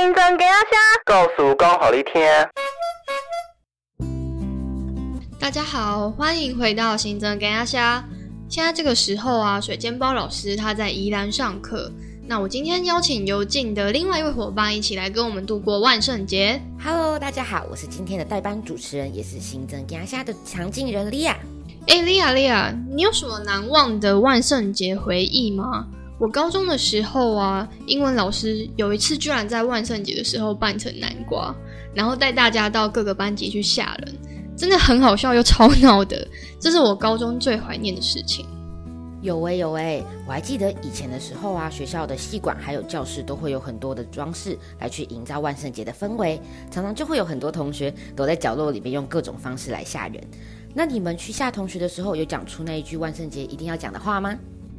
[0.00, 2.48] 新增给阿虾，告诉刚好一天。
[5.38, 8.02] 大家好，欢迎回到新增给阿虾。
[8.48, 11.92] 现在这个时候啊，水煎包老师他在宜兰上课。
[12.26, 16.58] 那我今天邀请尤静的另外一位伙伴一起来跟我们度过万圣节。
[16.82, 21.36] Hello，大家好，我是今天的代班主持人，也是新增压下的常进人莉亚。
[21.88, 25.86] 哎，莉亚莉亚，你有什么难忘的万圣节回忆吗？
[26.20, 31.54] 我高中的时候啊，英文老师有一次居然在万圣节的时候扮成南瓜，
[31.94, 34.14] 然后带大家到各个班级去吓人，
[34.54, 36.28] 真的很好笑又超闹的，
[36.60, 38.44] 这是我高中最怀念的事情。
[39.22, 46.38] 有诶、有诶、我还记得以前的时候啊，学校的系馆还有教室都会有很多的装饰来去营造万圣节的氛围，
[46.70, 50.22] 常常就会有很多同学躲在角落里面用各种方式来吓人。
[50.74, 54.36] 那你们去吓同学的时候，有讲出那一句万圣节一定要讲的话吗？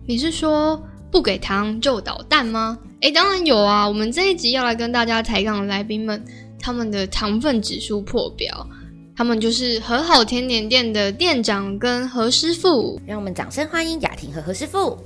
[0.08, 2.79] 你是说不给糖就捣蛋吗？
[3.01, 3.85] 诶，当然有啊！
[3.85, 6.23] 我们这一集要来跟大家抬杠的来宾们，
[6.57, 8.65] 他们的糖分指数破表，
[9.13, 12.98] 他们就是和好甜点店的店长跟何师傅。
[13.05, 14.98] 让我们掌声欢迎雅婷和何师傅。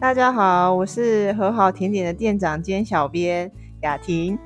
[0.00, 4.38] 大家好，我是和好甜点的店长兼小编雅婷。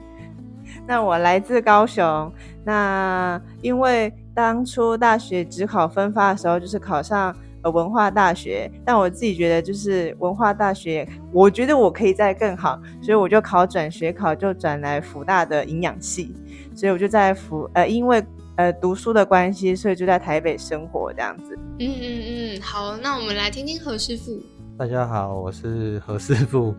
[0.87, 2.33] 那我来自高雄。
[2.65, 7.37] 那因为当初大学只考分发的时候，就是考上
[7.67, 16.33] 呃文化大学，但我自己觉得就是文化大学，我觉得我可以再更好，所以我就考转学考，就转来福大的营养系。
[16.77, 21.59] 所以我就在福呃，因为呃读书的关系，所以就在台北生活这样子。
[21.81, 22.23] 嗯嗯
[22.55, 24.41] 嗯，好，那我们来听听何师傅。
[24.79, 26.73] 大家好，我是何师傅。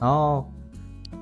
[0.00, 0.50] 然后，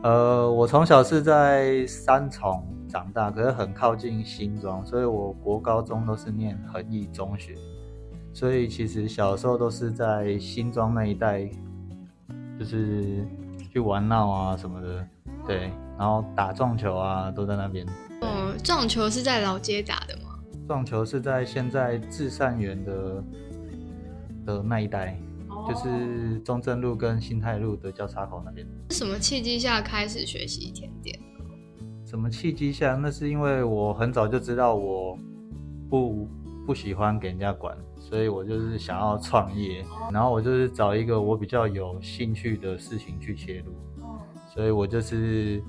[0.05, 7.57] 呃，我从小是在三重长大，可是很靠近新庄，所以我国高中都是念恒毅中学。
[8.37, 11.49] 所以其实小时候都是在新庄那一带，
[12.59, 13.27] 就是
[13.73, 15.09] 去玩闹啊什么的，
[15.47, 17.87] 对，然后打撞球啊都在那边。
[18.21, 20.39] 哦，撞球是在老街打的吗？
[20.69, 23.25] 撞球是在现在至善园的
[24.45, 25.19] 的那一带。
[25.67, 28.67] 就是中正路跟新泰路的交叉口那边。
[28.91, 31.19] 什么契机下开始学习甜点？
[32.05, 32.97] 什么契机下？
[32.97, 35.19] 那是因为我很早就知道我
[35.89, 36.29] 不
[36.67, 39.85] 不喜欢给人家管，所以我就是想要创业。
[40.13, 43.73] 然后我就是找一个我比较有兴趣的事情去切入。
[44.53, 45.63] 所以我就是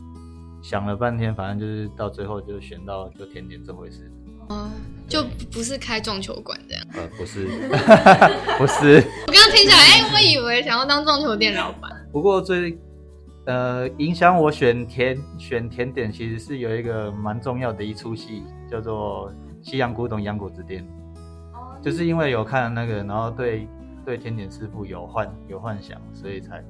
[0.61, 4.11] 想了半天，反正就是到最后就选到就甜点这回事。
[4.49, 4.69] 哦，
[5.09, 6.83] 就不是开撞球馆这样。
[6.93, 7.45] 呃，不是，
[8.57, 9.03] 不是。
[9.27, 11.91] 我刚刚听起来，哎、我以为想要当撞球店老板。
[12.13, 12.77] 不过最
[13.45, 19.29] 呃影响我选甜选甜点，其实是有一个蛮重要的一出戏，叫做
[19.67, 20.81] 《西洋古董洋果子店》。
[21.53, 21.77] 哦。
[21.81, 23.67] 就是因为有看那个，然后对
[24.05, 26.63] 对甜点师傅有幻有幻想，所以才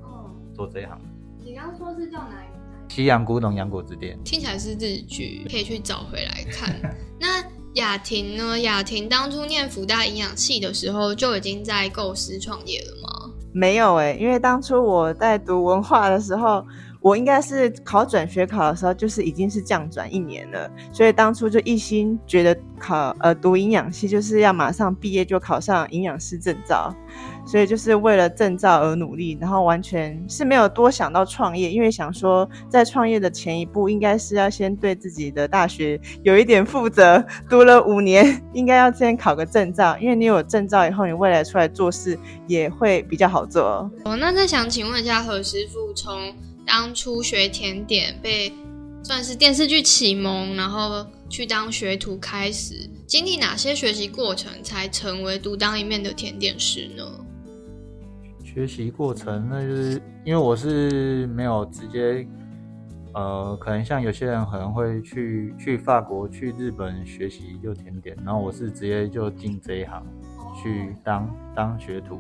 [0.52, 1.00] 做这一行。
[1.46, 2.58] 你刚刚说是叫哪一个？
[2.90, 6.76] 西洋古董洋果子店听起来是日剧，可以去找回来看。
[7.20, 7.44] 那
[7.76, 8.60] 雅婷呢？
[8.62, 13.32] 雅婷当初念福大营养系的时候，就已经在构思创业了吗？
[13.54, 16.66] 没有哎、因为当初我在读文化的时候，
[17.08, 26.94] 我应该是考转学考的时候，就是已经是降转一年了，所以当初就一心觉得考呃读营养系就是要马上毕业就考上营养师证照，
[27.46, 44.18] 所以就是为了证照而努力，然后完全是没有多想到创业，因为想说在创业的前一步应该是要先对自己的大学有一点负责，读了五年应该要先考个证照，因为你有证照以后，你未来出来做事也会比较好做哦。
[44.18, 46.36] 那再想请问一下何师傅，从
[46.68, 48.52] 当初学甜点被
[49.02, 57.04] 算是电视剧启蒙，然后去当学徒开始，经历哪些学习过程才成为独当一面的甜点师呢？
[58.44, 62.28] 学习过程，那就是因为我是没有直接，
[63.14, 70.06] 呃，可能像有些人可能会去去法国、去日本学习就甜点，然后我是直接就进这一行
[70.62, 72.20] 去当当学徒，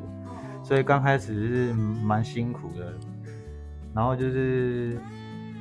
[0.63, 2.93] 所以刚开始是蛮辛苦的，
[3.97, 4.95] 然后就是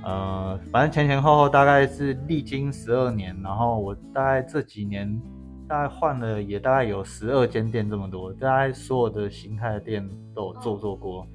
[0.05, 5.19] 呃，反正前前后后大概是历经十二年，然后我大概这几年
[5.67, 11.27] 大概换了也大概有十二间店这么多，大概所有的形态的店都有做做过，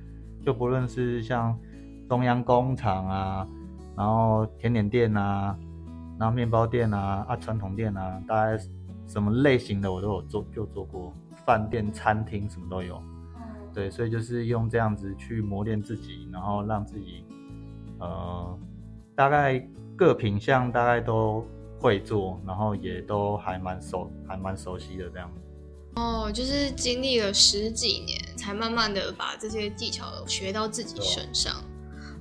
[0.45, 1.57] 就不论是像
[2.07, 3.47] 中央工厂啊，
[3.97, 5.57] 然后甜点店啊，
[6.19, 8.63] 然后面包店啊，啊传统店啊，大概
[9.07, 11.11] 什么类型的我都有做，就做过，
[11.47, 13.01] 饭店、餐厅什么都有。
[13.73, 17.23] 对，所以就是用这样子去磨练自己，然后让自己，
[17.99, 18.59] 呃，
[19.15, 19.59] 大概
[19.95, 21.45] 各品相大概都
[21.79, 25.31] 会做，然后也都还蛮熟，还蛮熟悉的这样。
[25.95, 31.53] 哦，就是经历了十几年，才慢慢的把这些技巧学到自己身上。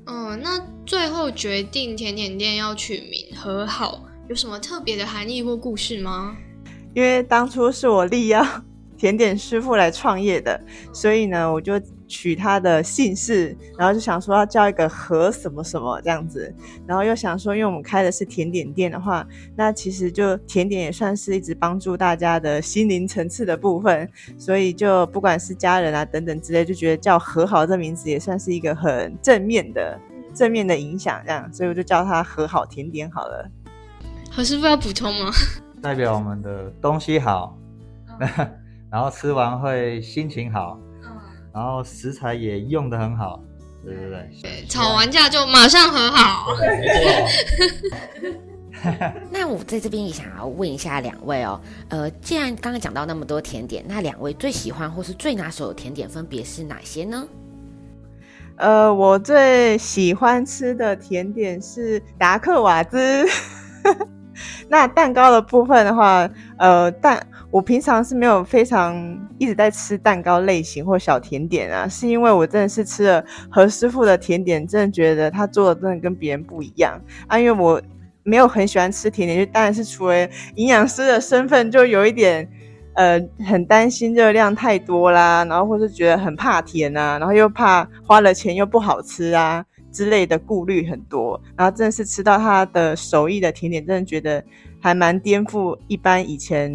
[0.07, 6.37] 嗯，那最后决定甜点店要取名和好，有什么特别的含义或故事吗？
[6.95, 8.45] 因为当初是我力邀
[9.01, 10.61] 甜点师傅来创业的，
[10.93, 16.55] 所以呢，我就取他的姓氏，然后就想说要叫一个和什么什么这样子，
[16.87, 19.27] 然后又想说，因为我们开的是甜点店的话，
[19.57, 24.07] 那其实就甜点也算是一直帮助大家的心灵层次的部分，
[24.37, 29.99] 所以就不管是家人啊等等之类，就觉得叫和好这名字也算是一个很正面的
[30.35, 33.51] 正面的影响，这样，所以我就叫他和好甜点好了。
[34.31, 35.31] 何师傅要补充吗？
[35.81, 37.57] 代表我们的东西好，
[38.91, 40.79] 然后吃完会心情好，
[41.55, 43.43] 然后食材也用的很好，
[43.85, 44.29] 对对对。
[44.43, 46.47] 对，吵完架就马上和好。
[49.31, 51.61] 那我在这边也想要问一下两位哦，
[51.91, 57.29] 呃，既然刚刚讲到那么多甜点，那两位最喜欢或是最拿手的甜点分别是哪些呢？
[58.57, 63.27] 呃，我最喜欢吃的甜点是达克瓦兹。
[64.69, 68.97] 那蛋糕的部分的话，呃，蛋我平常是没有非常
[69.39, 77.39] 一直在吃蛋糕类型或小甜点啊，是因为我真的是吃了何师傅的甜点，真的觉得他做的真的跟别人不一样啊。
[77.39, 77.81] 因为我
[78.23, 82.49] 没有很喜欢吃甜点，就当然是除了营养师的身份，就有一点
[82.95, 89.65] 呃很担心热量太多啦，然后或是觉得很怕甜啊，然后又怕花了钱又不好吃啊。
[89.93, 94.41] 之类的顾虑很多，然后真的是吃到他的手艺的甜点，真的觉得
[94.81, 96.71] 还蛮颠覆一般以前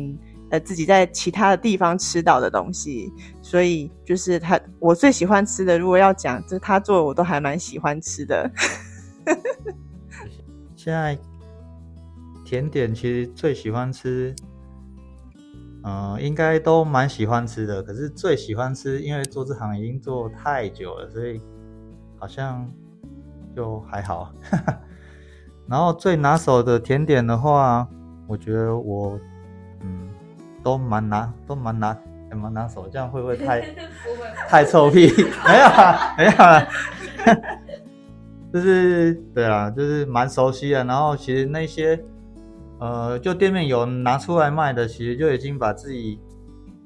[0.59, 3.11] 自己在其他的地方吃到的东西。
[3.41, 8.49] 所以就是他我最喜欢吃的，如果要讲，就是他做的我都还蛮喜欢吃的。
[10.75, 11.17] 现在
[12.43, 14.35] 甜点其实最喜欢吃，
[15.83, 17.81] 嗯，应该都蛮喜欢吃的。
[17.83, 21.41] 可是最喜欢吃，因为做这行已经做太久了，所以
[22.17, 22.71] 好像。
[23.55, 24.33] 就还好，
[25.65, 27.87] 然后最拿手的甜点的话，
[28.27, 29.17] 我觉得我
[29.79, 30.09] 嗯
[30.65, 31.95] 都蛮拿都蛮拿
[32.31, 33.61] 蛮拿手，这样会不会太
[34.49, 35.07] 太臭屁？
[35.45, 36.67] 没有啊，没有啊，
[38.51, 40.83] 就是对啊，就是蛮熟悉的。
[40.83, 42.03] 然后其实那些
[42.79, 46.19] 呃，就店面有拿出来卖的，其实就已经把自己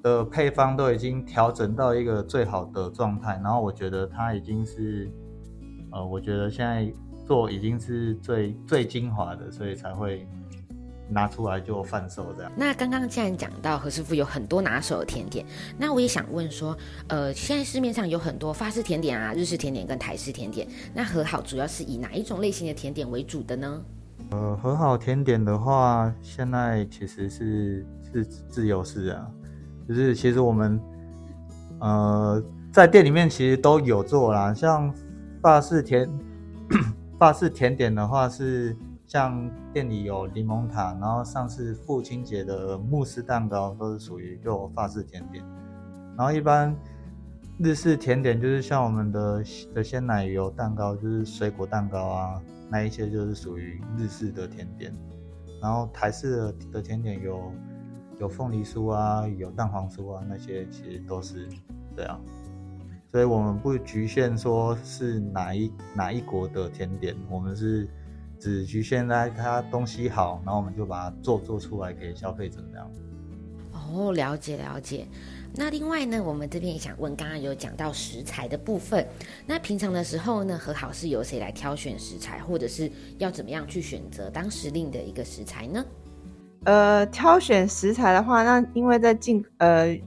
[0.03, 3.39] 的配方都已经调整到一个最好的状态。
[3.41, 5.09] 然后我觉得它已经是。
[5.91, 6.87] 呃，我觉得现在
[7.25, 10.27] 做已经是最最精华的，所以才会
[11.09, 12.51] 拿出来就贩售这样。
[12.55, 15.45] 那刚刚既然讲到何师傅有很多拿手的甜点，
[15.77, 16.77] 那我也想问说，
[17.07, 23.81] 呃，现在市面上有很多法式甜点啊、日式甜点跟台式甜点，那和好主要是以哪一种类型的甜点为主的呢？
[24.31, 29.27] 呃，和好甜点的话，现在其实是是自由式啊，
[29.87, 30.79] 就是其实我们
[31.79, 34.93] 呃在店里面其实都有做啦，像。
[35.41, 36.05] 法式甜，
[37.17, 38.75] 法式甜点的话是
[39.09, 45.43] 像店里有柠檬塔，然后上次父亲节的慕斯蛋糕都是属于就法式甜点。
[46.15, 46.75] 然后一般
[47.57, 52.39] 日式甜点就是像我们的的鲜奶油蛋糕，就是水果蛋糕啊，
[52.69, 54.93] 那一些就是属于日式的甜点。
[55.59, 57.51] 然后台式的的甜点有
[58.19, 61.49] 有凤梨酥啊，有蛋黄酥啊，那些其实都是
[61.97, 62.21] 这样。
[63.11, 67.89] 所以我们不局限说是哪一哪一国的甜点，我们是
[68.39, 72.91] 只局限在它东西好，然后我们就把它做做出来给消费者这样。
[73.73, 75.05] 哦，了解了解。
[75.55, 79.05] 那另外呢，我们这边也想问，刚刚有讲到食材的部分，
[79.45, 85.85] 那平常的时候呢，和好是由谁来挑选食材，或者是要怎么样去选择当时令的一个食材呢？
[86.63, 89.97] 呃，挑选食材的话，那因为在进呃。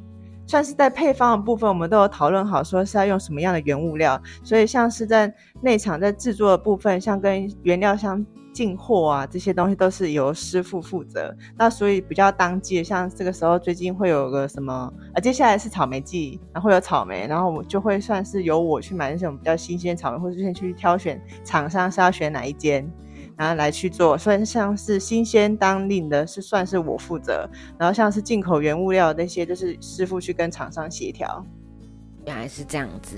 [0.52, 4.20] 算是在配方的部分，我们都有讨论好，说是要用什么样的原物料。
[4.44, 5.32] 所以像是在
[5.62, 11.34] 内场在制作的部分，像跟原料相进货啊这些东西，都是由师傅负责。
[11.56, 22.86] 那所以比较当季，像这个时候最近会有个什么啊，接下来是草莓季，然后有草莓，然后我就会算是由我去买那种比较新鲜草莓，或者先去挑选厂商是要选哪一间。
[23.36, 27.48] 然后来去做，所以像是新鲜当令的，是算是我负责；
[27.78, 31.44] 然后像是进口原物料那些，就是师傅去跟厂商协调。
[32.24, 33.16] 原来是这样子，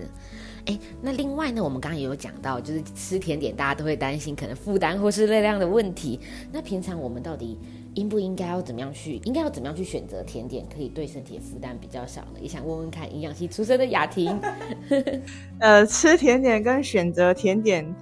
[0.65, 6.19] 哎，那另外呢，我们刚刚也有讲到，就是吃甜点，大家都会担心可能负担或是热量的问题。
[6.51, 7.59] 那平常我们到底
[7.93, 12.41] 应不应该要怎么样去，应该要怎么样去选择甜点，可以对身体负担比较少呢？
[12.41, 14.41] 也想问问看营养系出身的雅婷，
[15.61, 17.95] 呃，吃甜点跟选择甜点。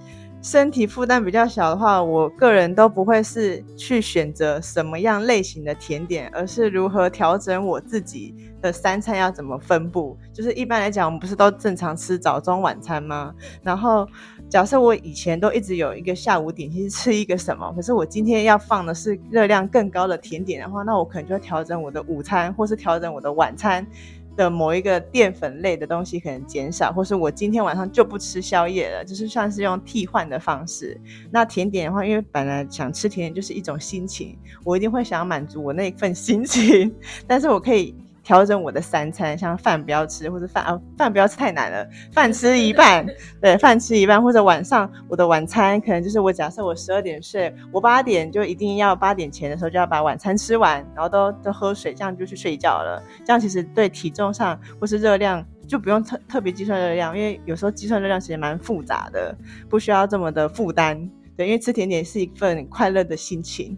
[0.43, 10.17] 身体负担比较小的话，我个人都不会是去选择什么样类型的甜点，而是如何调整我自己的三餐要怎么分布。
[10.33, 13.33] 就是一般来讲，我们不是都正常吃早中晚餐吗？
[13.61, 14.05] 然后
[14.49, 23.87] 假设我以前都一直有一个下午点心吃一个什么，可是我今天要放的是热量更高的甜点的话，那我可能就会调整我的午餐，或是调整我的晚餐。
[24.35, 30.99] 的某一个淀粉类的东西可能减少，或是我今天晚上就不吃宵夜了，就是算是用替换的方式。
[31.31, 36.93] 那甜点的话，因为本来想吃甜点就是一种心情，我一定会想要满足我那份心情，
[37.27, 37.95] 但是我可以。
[38.23, 43.05] 调整我的三餐，像饭不要吃，或者饭啊饭不要吃太难了，饭吃一半，
[43.41, 53.03] 对，饭吃一半，或者晚上我的晚餐可能就是我假设我十二点睡，我八点就一定要八点前的时候就要把晚餐吃完，然后都都喝水，这样就去睡觉了。
[53.25, 59.35] 这样其实对体重上或是热量就不用特特别计算热量，因为有时候计算热量其实蛮复杂的，
[59.69, 61.09] 不需要这么的负担。
[61.35, 63.77] 对，因为吃甜点是一份快乐的心情。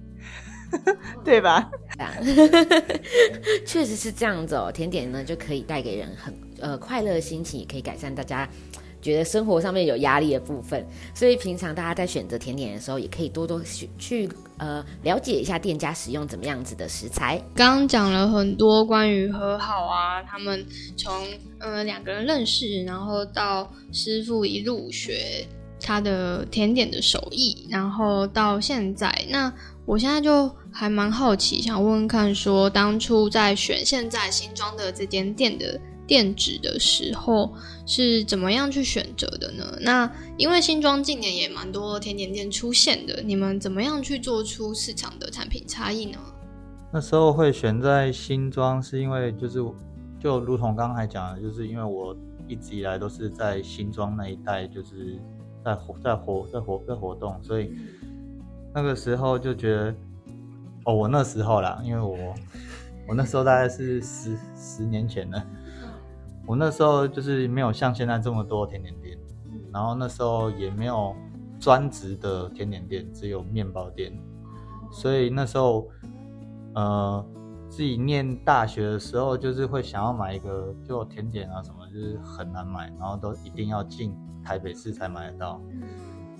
[1.24, 1.70] 对吧？
[3.66, 4.72] 确实是这样子哦。
[4.72, 8.48] 甜点呢，就可以带给人很呃快乐的心情，也可以改善大家
[9.02, 10.86] 觉得生活上面有压力的部分。
[11.14, 17.42] 所以平常大家在选择甜点的时候，也可以多多去去呃了解一下店家使用怎么样子的食材。
[17.56, 20.66] 刚刚讲了很多关于和好啊，他们
[20.98, 21.14] 从
[21.60, 25.46] 呃两个人认识，然后到师傅一路学
[25.80, 29.54] 他的甜点的手艺，然后到现在那。
[29.86, 37.54] 我现在就还蛮好奇，想问问看，说当初在选现在新装的这间店的店址的时候，
[37.86, 39.78] 是怎么样去选择的呢？
[39.82, 46.18] 那因为新庄近年也蛮多甜点店出现的，你们怎么样去做出市场的产品差异呢？
[46.92, 49.64] 那时候会选在新庄，是因为就是
[50.20, 55.20] 就如同刚才讲的，就是因为我一直以来都是在新庄那一带，就是
[55.64, 57.72] 在活在活在活在活动，所以。
[58.76, 59.96] 那个时候就觉得，
[60.84, 62.36] 哦，我那时候啦，因为我
[63.08, 65.42] 我那时候大概是十十年前了，
[66.46, 69.18] 我那时候就是没有像现在这么多甜点店，
[69.72, 71.16] 然后那时候也没有
[71.58, 74.12] 专职的甜点店，只有面包店，
[74.92, 75.88] 所以那时候
[76.74, 77.26] 呃
[77.70, 84.14] 自己念大学的时候，就是会想要买一个就甜点啊什么，就是很难买，然后都一定要进
[84.44, 85.62] 台北市才买得到。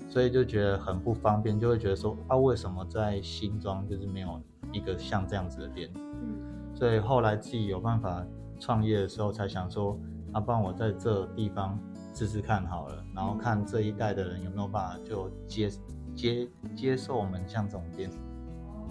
[0.08, 4.40] 所以就觉得很不方便，就会觉得说啊，为什么在新庄就是没有
[4.72, 5.90] 一个像这样子的店？
[5.94, 6.38] 嗯，
[6.74, 8.24] 所以后来自己有办法
[8.58, 9.98] 创业的时候，才想说
[10.32, 11.78] 啊，不然我在这地方
[12.14, 15.70] 试试看好了，然后看这一代的人有没有办法就接
[16.14, 18.08] 接接受我们像这种店。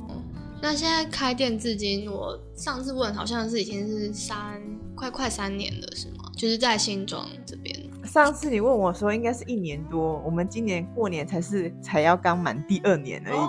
[0.08, 0.22] 哦，
[0.62, 4.62] 那现在开店至今，我上次问好像是已经是三
[4.96, 6.32] 快快三年了，是吗？
[6.36, 7.75] 就是在新庄这边。
[8.16, 10.22] 上次你问我说，应该是一年多。
[10.26, 13.40] 我们今年过年才是才要刚满第二年而已，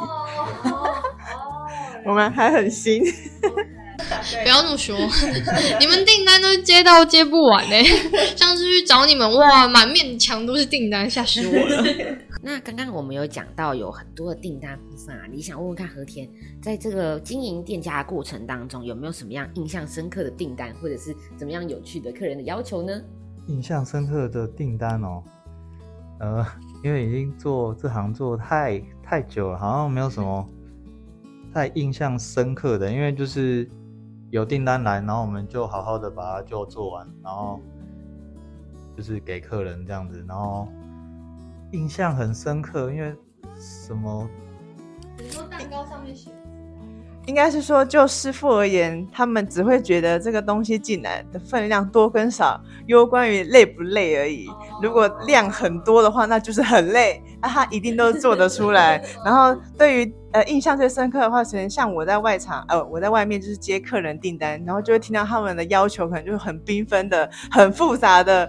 [2.04, 3.00] 我们还很新。
[4.42, 4.96] 不要这么说，
[5.78, 7.84] 你们订单都接到接不完嘞。
[8.34, 11.84] 上次去找你们，哇，满面墙都是订单，吓死我了。
[12.42, 16.28] 那刚刚我们有讲到有很多的订单部分啊，你想问问看和田，
[16.60, 23.00] 在这个经营店家的过程当中，有没有什么样印象深刻的订单，或者是怎么样有趣的客人的要求呢？
[23.46, 25.22] 印象深刻的订单哦，
[26.18, 26.46] 呃，
[26.82, 30.48] 因为已经做这行做太太久了，好像没有什么
[31.54, 32.90] 太印象深刻的。
[32.90, 33.68] 因为就是
[34.30, 37.60] 有订单来，然后我们就好好的把它就做完，然后
[38.96, 40.24] 就是给客人这样子。
[40.26, 40.68] 然后
[41.72, 43.14] 印象很深刻，因为
[43.58, 44.28] 什么？
[45.18, 46.30] 你说蛋糕上面写。
[47.26, 54.48] 应该是说，就师傅而言，他们只会觉得这个东西进来的分量多跟少，攸关于累不累而已。
[54.80, 59.02] 如果量很多的话，那就是很累，那他一定都做得出来。
[59.24, 68.48] 然后对于呃印象最深刻的话，可能像我在外场，呃我在外面就是接客人订单，然后就会听到他们的要求，可能就是很缤纷的、很复杂的。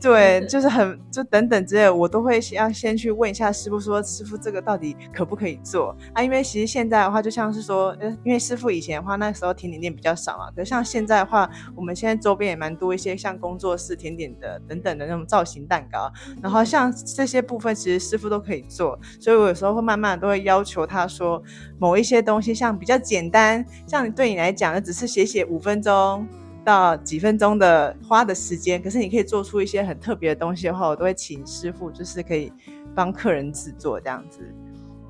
[0.00, 6.22] 对，就是很就等等之类，我都会要先去问一下师傅，说师傅这个到底可不可以做啊？
[6.22, 10.50] 因为其实现在的话，就像是说，呃，因为师傅以前的话，那时候甜点店比较少嘛。
[10.54, 16.08] 可像现在的话，我们现在周边也蛮多一些像工作室甜点的等等的那种造型蛋糕，
[16.40, 18.96] 然后像这些部分，其实师傅都可以做。
[19.18, 21.42] 所以我有时候会慢慢都会要求他说，
[21.76, 26.24] 某一些东西像比较简单，像对你来讲，只是写写五分钟。
[26.64, 32.52] 到几分钟的花的时间，可是你可以做出一些很特别的东西的话，我都会请师傅，就是可以
[32.94, 34.40] 帮客人制作这样子。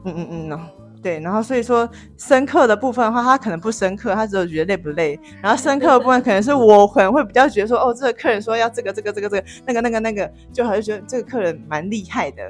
[0.04, 0.60] 嗯嗯嗯，
[1.02, 5.18] 对，然后所以说深刻的部分的话，他可能不深刻，他只有觉得累不累。
[5.42, 12.42] 然后深刻的部分可能是我可能会比较觉得说，哦，这个客人说要这个这个这个这个那个那个那个，就好像觉得这个客人蛮厉害的。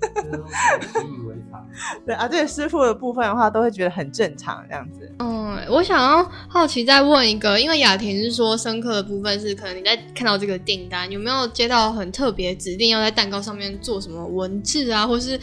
[0.00, 1.66] 习以为常。
[2.04, 5.10] 对啊，对师傅的部分的话，都会觉得很正常这样子。
[5.18, 15.38] 嗯，我想要好奇再问一个，因为雅婷是说深刻的部分是可能你在看到这个订单，有没有接到很特别指定要在蛋糕上面做什么文字啊，或是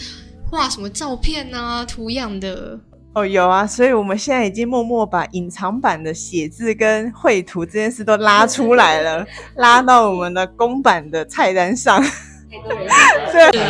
[0.50, 2.80] 画什么照片啊、图样的？
[3.14, 9.26] 哦，有啊，所以我们现在已经默默把隐藏版的写字跟绘图这件事都拉出来了，
[9.58, 12.04] 拉到我们的公版的菜单上。
[12.50, 12.58] 太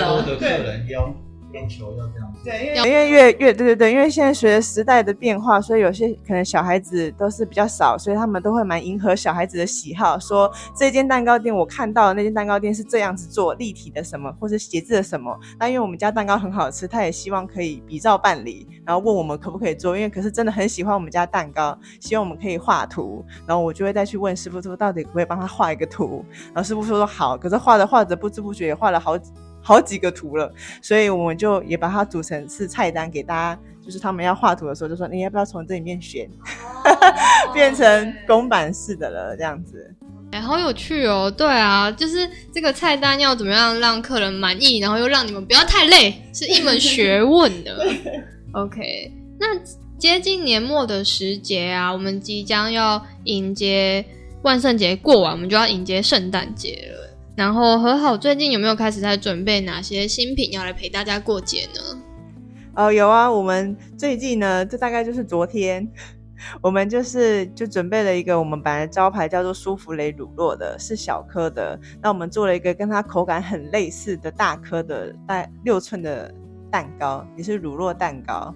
[0.05, 1.13] 多的客人要
[1.53, 2.36] 要求要这样子。
[2.47, 15.37] 对，因为因为越越对对对，因为现在随着时代的变化，所以有些可能小孩子都是比较少，所以他们都会蛮迎合小孩子的喜好，说这间蛋糕店我看到的那间蛋糕店是这样子做立体的什么，或是写字的什么。
[15.59, 26.23] 那因为我们家蛋糕很好吃，他也希望可以比照办理，然后问我们可不可以做，因为可是真的很喜欢我们家蛋糕，希望我们可以画图，然后我就会再去问师傅说到底可不可以帮他画一个图，
[26.53, 29.33] 然后师傅说说好，可是画着画着不知不觉也画了好几。
[29.67, 30.49] 好几个图了，
[30.81, 36.25] 所以我们就也把它组成是菜单给大家，就是他们要画图的时候就说你要不要从这里面选，
[37.53, 39.93] 变成公版式的了这样子。
[40.31, 41.29] 哎，好有趣哦！
[41.29, 47.85] 对啊，就是这个菜单要怎么样让客人满意，然后又让你们不要太累，是一门学问的。
[48.53, 49.47] OK，那
[49.97, 54.05] 接近年末的时节啊，我们即将要迎接
[54.43, 57.06] 万圣节过完，我们就要迎接圣诞节了。
[57.37, 62.01] 然后和好最近有没有开始在准备哪些新品要来陪大家过节呢？
[62.73, 65.87] 哦，有啊，我们最近呢，这大概就是昨天，
[66.63, 71.79] 我们就是就准备了一个我们本来招牌叫做舒芙蕾乳酪的，是小颗的。
[72.01, 76.33] 那我们做了一个跟它口感很类似的大颗的，大六寸的
[76.71, 78.51] 蛋糕，也是乳酪蛋糕。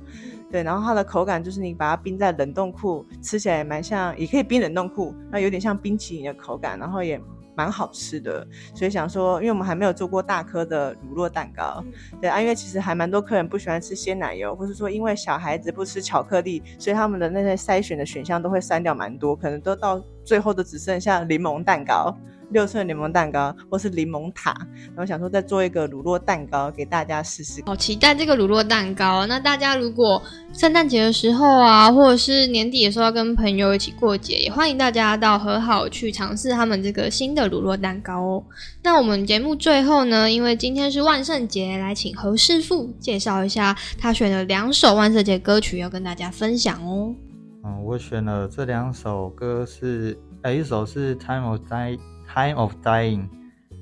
[0.49, 7.21] 对，然后它的口感就是你把它冰在冷冻库，吃起来蛮像，也可以冰冷冻库，那有点像冰淇淋的口感，然后也。
[7.55, 11.83] 蛮好吃的，所以想说，因为我们还没有做过大颗的乳酪蛋糕，
[12.21, 22.15] 对啊，因为其实还蛮多客人不喜欢吃鲜奶油，或是说因为小孩子不吃巧克力，所以他们的那些筛选的选项都会删掉蛮多，可能都到最后都只剩下柠檬蛋糕。
[22.51, 24.51] 六寸柠檬蛋糕，或是柠檬塔，
[24.87, 27.61] 然后想说再做一个乳酪蛋糕给大家试试。
[27.65, 29.25] 好期待这个乳酪蛋糕！
[29.25, 30.21] 那大家如果
[30.53, 38.43] 圣诞节的时候啊，或者是年底的时候要跟朋友一起过节，也欢迎大家到和好去尝试他们这个新的乳酪蛋糕哦。
[38.83, 47.15] 那我们节目最后呢，因为今天是万圣节，来请何师傅介绍一下他选的两首万圣节歌曲要跟大家分享哦。
[47.63, 51.97] 嗯，我选了这两首歌是，哎，一首是《Time of Day》。
[52.33, 53.27] Time of Dying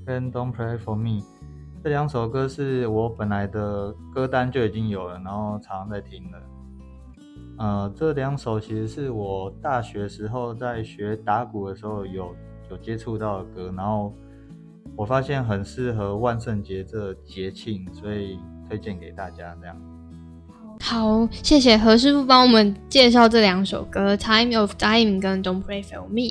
[0.08, 1.24] 跟 Don't Pray for Me
[1.84, 6.42] 这两首歌是我本来的歌单就已经有了，然后常常在听的。
[7.60, 12.36] 呃，这两首其实是我大学时候在学打鼓的时候有
[12.72, 14.14] 有接触到的歌，然后
[14.96, 19.78] 我发现很适合万圣节这节庆，所以推荐给大家这样。
[20.82, 26.22] 好，谢谢何师傅帮我们介绍这两首歌《Time of Dying》跟《Don't Pray for Me》。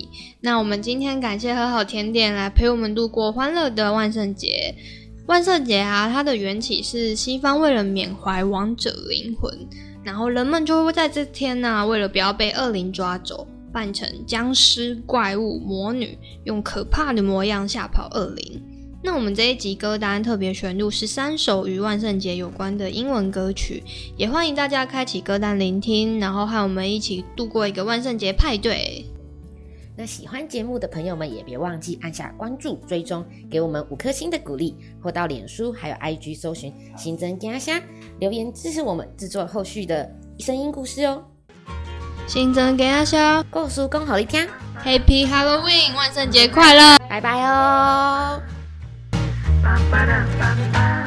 [0.41, 4.75] 那我们今天感谢和好甜点来陪我们度过欢乐的万圣节。
[5.27, 9.53] 万圣节啊，它的缘起是西方为了缅怀亡者灵魂，
[10.03, 18.61] 然后人们就会在这天呢，为了不要被恶灵抓走，扮成僵尸、怪物、魔女，用可怕的模样吓跑恶灵。
[19.09, 23.83] 那我们这一集歌单特别选入十三首与万圣节有关的英文歌曲，
[24.19, 29.07] 也欢迎大家开启歌单聆听，然后和我们一起度过一个万圣节派对。
[29.97, 37.81] 那喜欢节目的朋友们也别忘记按下关注、追踪，给我们五颗星的鼓励，或到脸书还有 IG 搜寻新增加虾
[38.21, 40.07] 留言支持我们制作后续的
[40.39, 41.25] 声音故事哦。
[42.27, 44.47] 新增加虾，告诉更好一天
[44.85, 48.39] ，Happy Halloween，万圣节快乐，拜拜哦。
[49.63, 50.98] ba ba da ba ba.